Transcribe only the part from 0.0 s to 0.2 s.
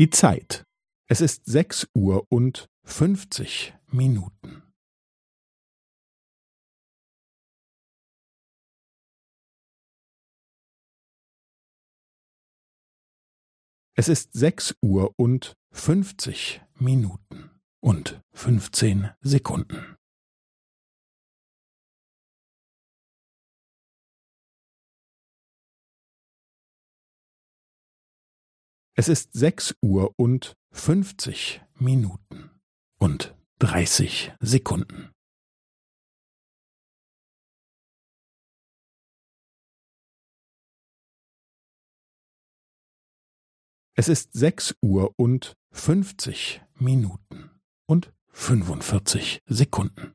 Die